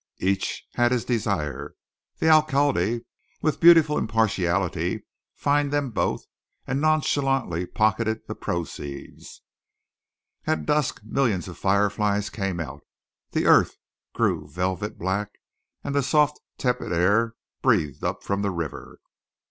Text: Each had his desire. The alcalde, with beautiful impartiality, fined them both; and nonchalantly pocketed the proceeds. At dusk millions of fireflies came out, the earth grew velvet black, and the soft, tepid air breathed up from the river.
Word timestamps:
Each 0.17 0.63
had 0.73 0.91
his 0.91 1.05
desire. 1.05 1.75
The 2.17 2.27
alcalde, 2.27 3.05
with 3.43 3.59
beautiful 3.59 3.99
impartiality, 3.99 5.05
fined 5.35 5.71
them 5.71 5.91
both; 5.91 6.25
and 6.65 6.81
nonchalantly 6.81 7.67
pocketed 7.67 8.21
the 8.27 8.33
proceeds. 8.33 9.43
At 10.47 10.65
dusk 10.65 11.01
millions 11.03 11.47
of 11.47 11.59
fireflies 11.59 12.31
came 12.31 12.59
out, 12.59 12.81
the 13.33 13.45
earth 13.45 13.75
grew 14.15 14.47
velvet 14.49 14.97
black, 14.97 15.33
and 15.83 15.93
the 15.93 16.01
soft, 16.01 16.39
tepid 16.57 16.91
air 16.91 17.35
breathed 17.61 18.03
up 18.03 18.23
from 18.23 18.41
the 18.41 18.49
river. 18.49 18.97